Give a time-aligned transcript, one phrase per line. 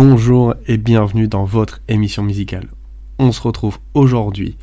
[0.00, 2.68] Bonjour et bienvenue dans votre émission musicale.
[3.18, 4.56] On se retrouve aujourd'hui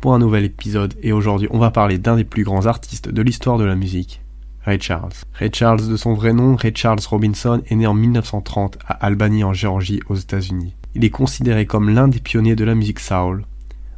[0.00, 3.22] pour un nouvel épisode et aujourd'hui on va parler d'un des plus grands artistes de
[3.22, 4.20] l'histoire de la musique,
[4.64, 5.12] Ray Charles.
[5.34, 9.44] Ray Charles de son vrai nom, Ray Charles Robinson, est né en 1930 à Albany
[9.44, 10.74] en Géorgie aux États-Unis.
[10.96, 13.44] Il est considéré comme l'un des pionniers de la musique soul,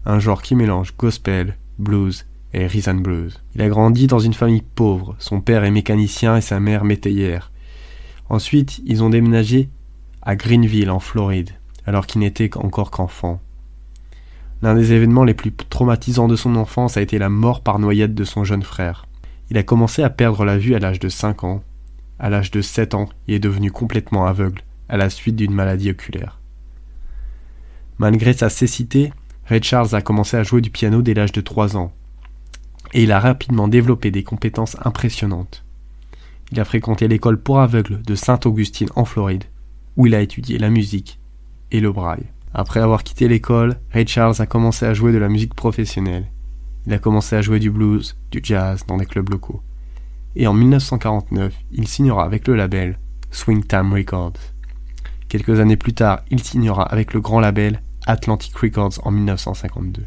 [0.05, 3.43] un genre qui mélange gospel, blues et rhythm blues.
[3.55, 7.51] Il a grandi dans une famille pauvre, son père est mécanicien et sa mère métayère.
[8.29, 9.71] Ensuite, ils ont déménagé
[10.23, 11.51] à Greenville en Floride,
[11.87, 13.41] alors qu'il n'était encore qu'enfant.
[14.63, 18.15] L'un des événements les plus traumatisants de son enfance a été la mort par noyade
[18.15, 19.07] de son jeune frère.
[19.51, 21.65] Il a commencé à perdre la vue à l'âge de 5 ans.
[22.21, 25.91] À l'âge de 7 ans, il est devenu complètement aveugle à la suite d'une maladie
[25.91, 26.39] oculaire.
[27.99, 29.13] Malgré sa cécité,
[29.47, 31.93] Ray Charles a commencé à jouer du piano dès l'âge de 3 ans,
[32.95, 35.65] et il a rapidement développé des compétences impressionnantes.
[36.53, 39.45] Il a fréquenté l'école pour aveugles de Sainte-Augustine en Floride,
[39.97, 41.19] où il a étudié la musique
[41.71, 42.27] et le braille.
[42.55, 46.27] Après avoir quitté l'école, Ray Charles a commencé à jouer de la musique professionnelle.
[46.87, 49.63] Il a commencé à jouer du blues, du jazz dans des clubs locaux.
[50.37, 52.99] Et en 1949, il signera avec le label
[53.31, 54.33] Swing Time Records.
[55.29, 60.05] Quelques années plus tard, il signera avec le grand label Atlantic Records en 1952.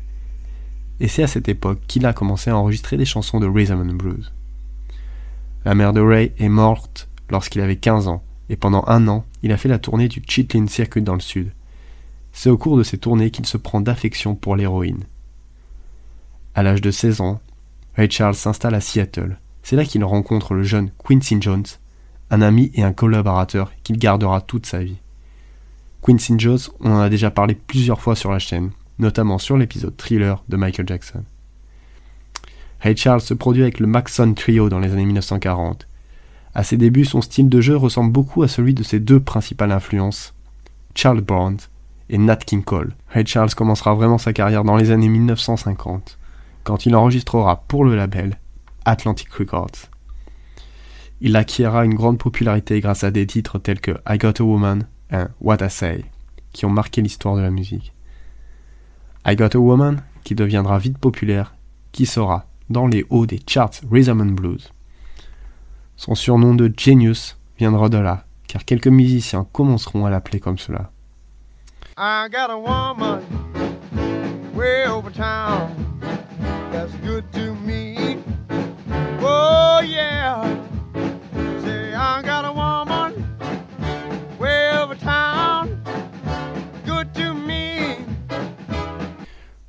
[0.99, 3.95] Et c'est à cette époque qu'il a commencé à enregistrer des chansons de rhythm and
[3.95, 4.31] blues.
[5.65, 9.51] La mère de Ray est morte lorsqu'il avait 15 ans, et pendant un an, il
[9.51, 11.51] a fait la tournée du Chitlin Circuit dans le sud.
[12.31, 15.03] C'est au cours de ces tournées qu'il se prend d'affection pour l'héroïne.
[16.55, 17.39] À l'âge de 16 ans,
[17.95, 19.37] Ray Charles s'installe à Seattle.
[19.61, 21.65] C'est là qu'il rencontre le jeune Quincy Jones,
[22.31, 24.97] un ami et un collaborateur qu'il gardera toute sa vie.
[26.01, 29.95] Quincy Jones, on en a déjà parlé plusieurs fois sur la chaîne, notamment sur l'épisode
[29.95, 31.23] Thriller de Michael Jackson.
[32.79, 35.87] Ray Charles se produit avec le Maxon Trio dans les années 1940.
[36.55, 39.73] À ses débuts, son style de jeu ressemble beaucoup à celui de ses deux principales
[39.73, 40.33] influences,
[40.95, 41.57] Charles Brown
[42.09, 42.95] et Nat King Cole.
[43.09, 46.17] Ray Charles commencera vraiment sa carrière dans les années 1950,
[46.63, 48.37] quand il enregistrera pour le label
[48.85, 49.89] Atlantic Records.
[51.19, 54.87] Il acquiera une grande popularité grâce à des titres tels que I Got a Woman
[55.11, 56.05] et What I Say,
[56.53, 57.93] qui ont marqué l'histoire de la musique.
[59.27, 61.53] I Got a Woman, qui deviendra vite populaire,
[61.91, 64.71] qui sera dans les hauts des charts Rhythm and Blues.
[65.97, 70.91] Son surnom de Genius viendra de là, car quelques musiciens commenceront à l'appeler comme cela.
[71.97, 73.21] I got a woman
[74.53, 75.69] way over town
[76.71, 78.17] that's good to me.
[79.21, 80.43] Oh yeah.
[81.63, 83.13] Say I got a woman
[84.37, 85.69] way over town
[86.85, 87.95] good to me.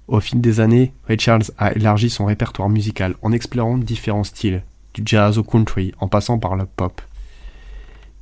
[0.09, 4.63] Au fil des années, Ray Charles a élargi son répertoire musical en explorant différents styles,
[4.97, 7.03] du jazz au country en passant par le pop.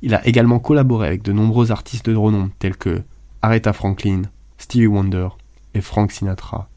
[0.01, 3.01] Il a également collaboré avec de nombreux artistes de renom tels que
[3.41, 4.23] Aretha Franklin,
[4.57, 5.29] Stevie Wonder
[5.73, 6.69] et Frank Sinatra.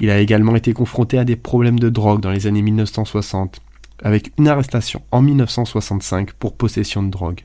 [0.00, 3.60] Il a également été confronté à des problèmes de drogue dans les années 1960,
[4.02, 7.40] avec une arrestation en 1965 pour possession de drogue.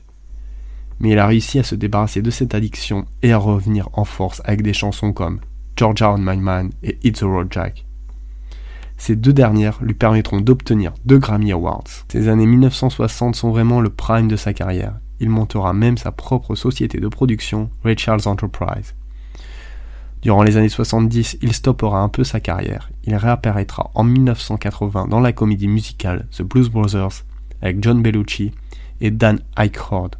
[1.00, 4.40] Mais il a réussi à se débarrasser de cette addiction et à revenir en force
[4.44, 5.40] avec des chansons comme
[5.76, 7.83] Georgia on My Mind et It's a Road Jack.
[8.96, 11.84] Ces deux dernières lui permettront d'obtenir deux Grammy Awards.
[12.08, 16.54] Ces années 1960 sont vraiment le prime de sa carrière il montera même sa propre
[16.54, 18.94] société de production, Ray Charles Enterprise.
[20.22, 22.90] Durant les années 70, il stoppera un peu sa carrière.
[23.04, 27.24] Il réapparaîtra en 1980 dans la comédie musicale The Blues Brothers
[27.60, 28.52] avec John Bellucci
[29.00, 30.16] et Dan Aykroyd.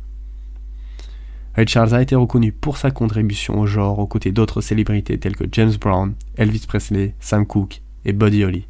[1.55, 5.37] Ray Charles a été reconnu pour sa contribution au genre aux côtés d'autres célébrités telles
[5.37, 8.67] que James Brown, Elvis Presley, Sam Cooke et Buddy Holly.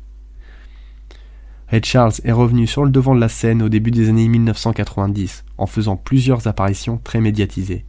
[1.68, 5.44] Ray Charles est revenu sur le devant de la scène au début des années 1990
[5.58, 7.84] en faisant plusieurs apparitions très médiatisées.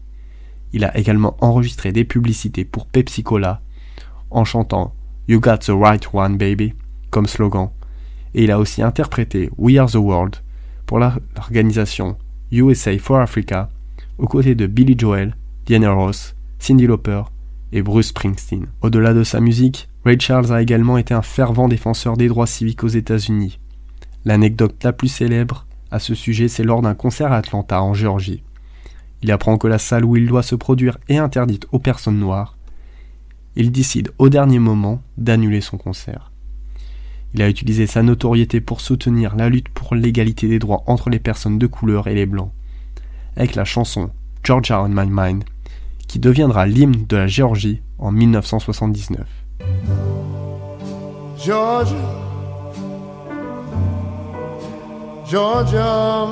[0.74, 3.62] Il a également enregistré des publicités pour Pepsi Cola
[4.32, 4.94] en chantant
[5.28, 6.74] You Got the Right One Baby
[7.10, 7.70] comme slogan
[8.34, 10.38] et il a aussi interprété We Are the World
[10.86, 12.18] pour l'organisation
[12.52, 13.70] USA for Africa
[14.18, 15.36] aux côtés de Billy Joel,
[15.66, 17.24] Diana Ross, Cindy Lauper
[17.72, 18.68] et Bruce Springsteen.
[18.82, 22.84] Au-delà de sa musique, Ray Charles a également été un fervent défenseur des droits civiques
[22.84, 23.60] aux États-Unis
[24.24, 28.44] L'anecdote la plus célèbre à ce sujet, c'est lors d'un concert à Atlanta, en Géorgie.
[29.24, 32.56] Il apprend que la salle où il doit se produire est interdite aux personnes noires.
[33.56, 36.32] Il décide au dernier moment d'annuler son concert.
[37.34, 41.20] Il a utilisé sa notoriété pour soutenir la lutte pour l'égalité des droits entre les
[41.20, 42.52] personnes de couleur et les blancs,
[43.36, 44.12] avec la chanson
[44.44, 45.46] Georgia on My Mind,
[46.08, 49.45] qui deviendra l'hymne de la Géorgie en 1979.
[51.38, 52.16] Georgia.
[55.28, 56.28] Georgia,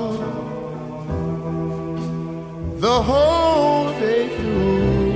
[2.78, 5.14] the whole day through.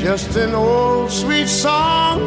[0.00, 2.20] Just an old sweet song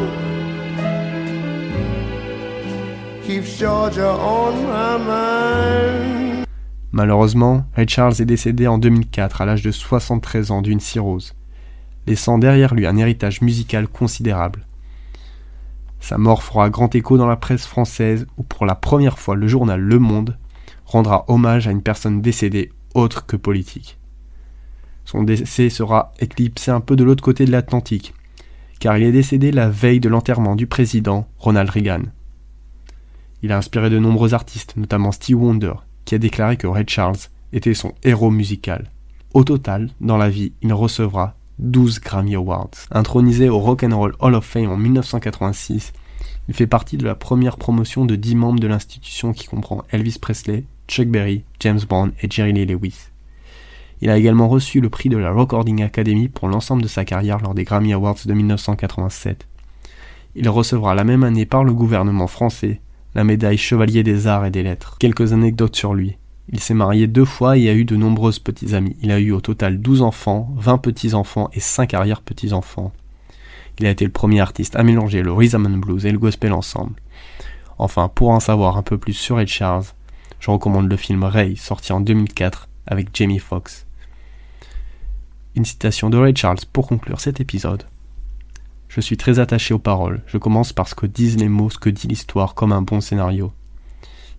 [3.26, 6.46] keeps Georgia on my mind.
[6.92, 11.32] Malheureusement, Ray Charles est décédé en 2004 à l'âge de 73 ans d'une cirrhose,
[12.06, 14.66] laissant derrière lui un héritage musical considérable.
[16.00, 19.48] Sa mort fera grand écho dans la presse française où pour la première fois le
[19.48, 20.36] journal Le Monde
[20.84, 23.98] rendra hommage à une personne décédée autre que politique.
[25.04, 28.14] Son décès sera éclipsé un peu de l'autre côté de l'Atlantique,
[28.80, 32.02] car il est décédé la veille de l'enterrement du président Ronald Reagan.
[33.42, 35.74] Il a inspiré de nombreux artistes, notamment Steve Wonder,
[36.04, 37.16] qui a déclaré que Ray Charles
[37.52, 38.90] était son héros musical.
[39.34, 42.70] Au total, dans la vie, il recevra 12 Grammy Awards.
[42.90, 45.92] Intronisé au Rock and Roll Hall of Fame en 1986,
[46.48, 50.18] il fait partie de la première promotion de 10 membres de l'institution qui comprend Elvis
[50.20, 53.08] Presley, Chuck Berry, James Brown et Jerry Lee Lewis.
[54.00, 57.38] Il a également reçu le prix de la Recording Academy pour l'ensemble de sa carrière
[57.38, 59.46] lors des Grammy Awards de 1987.
[60.36, 62.80] Il recevra la même année par le gouvernement français
[63.14, 64.96] la médaille Chevalier des Arts et des Lettres.
[64.98, 66.16] Quelques anecdotes sur lui.
[66.52, 68.96] Il s'est marié deux fois et a eu de nombreuses petits amis.
[69.02, 72.92] Il a eu au total 12 enfants, 20 petits-enfants et 5 arrière-petits-enfants.
[73.78, 76.52] Il a été le premier artiste à mélanger le rhythm and blues et le gospel
[76.52, 76.94] ensemble.
[77.78, 79.86] Enfin, pour en savoir un peu plus sur Ed Charles,
[80.38, 83.86] je recommande le film Ray, sorti en 2004 avec Jamie Foxx.
[85.56, 87.84] Une citation de Ray Charles pour conclure cet épisode.
[88.88, 90.22] Je suis très attaché aux paroles.
[90.26, 93.00] Je commence par ce que disent les mots, ce que dit l'histoire, comme un bon
[93.00, 93.52] scénario.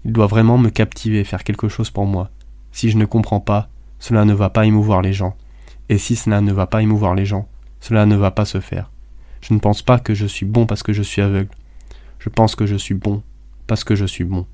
[0.05, 2.29] Il doit vraiment me captiver, faire quelque chose pour moi.
[2.71, 3.69] Si je ne comprends pas,
[3.99, 5.35] cela ne va pas émouvoir les gens.
[5.89, 7.47] Et si cela ne va pas émouvoir les gens,
[7.79, 8.91] cela ne va pas se faire.
[9.41, 11.49] Je ne pense pas que je suis bon parce que je suis aveugle.
[12.19, 13.23] Je pense que je suis bon
[13.65, 14.45] parce que je suis bon.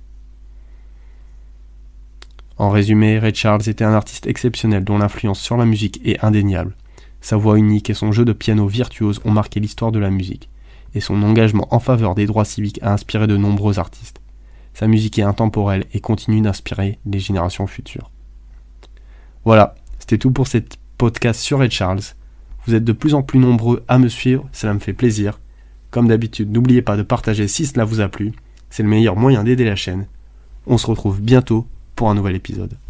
[2.58, 6.76] En résumé, Ray Charles était un artiste exceptionnel dont l'influence sur la musique est indéniable.
[7.20, 10.50] Sa voix unique et son jeu de piano virtuose ont marqué l'histoire de la musique,
[10.96, 14.21] et son engagement en faveur des droits civiques a inspiré de nombreux artistes.
[14.74, 18.10] Sa musique est intemporelle et continue d'inspirer les générations futures.
[19.44, 22.02] Voilà, c'était tout pour cette podcast sur Ed Charles.
[22.66, 25.40] Vous êtes de plus en plus nombreux à me suivre, cela me fait plaisir.
[25.90, 28.34] Comme d'habitude, n'oubliez pas de partager si cela vous a plu,
[28.70, 30.08] c'est le meilleur moyen d'aider la chaîne.
[30.68, 32.78] On se retrouve bientôt pour un nouvel épisode.